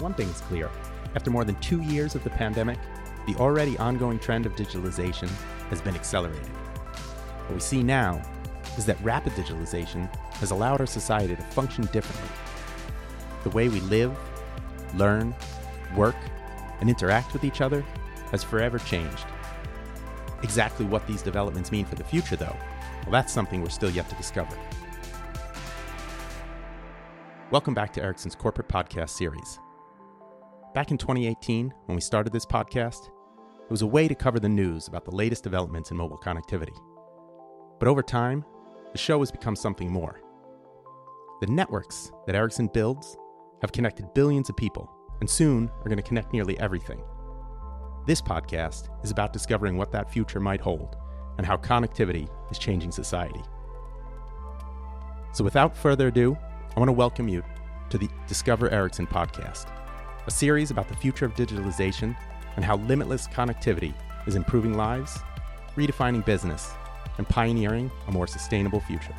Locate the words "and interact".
16.80-17.32